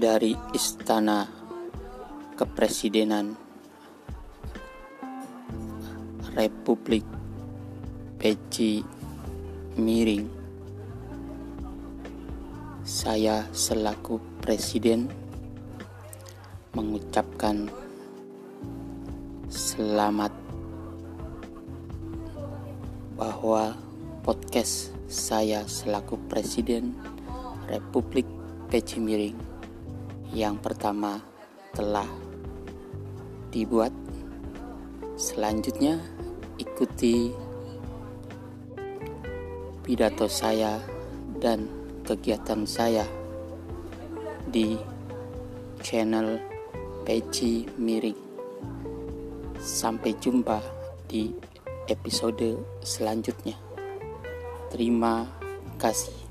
[0.00, 1.28] dari Istana
[2.32, 3.36] Kepresidenan
[6.32, 7.04] Republik
[8.16, 8.80] Peci
[9.76, 10.24] Miring
[12.80, 15.04] saya selaku presiden
[16.72, 17.68] mengucapkan
[19.52, 20.32] selamat
[23.20, 23.76] bahwa
[24.24, 26.96] podcast saya selaku presiden
[27.68, 28.24] Republik
[28.72, 29.49] Peci Miring
[30.30, 31.18] yang pertama
[31.74, 32.06] telah
[33.50, 33.90] dibuat
[35.18, 35.98] selanjutnya
[36.58, 37.34] ikuti
[39.82, 40.78] pidato saya
[41.42, 41.66] dan
[42.06, 43.02] kegiatan saya
[44.46, 44.78] di
[45.82, 46.38] channel
[47.02, 48.30] Peci Miring.
[49.58, 50.62] Sampai jumpa
[51.10, 51.34] di
[51.90, 53.58] episode selanjutnya.
[54.70, 55.26] Terima
[55.74, 56.29] kasih.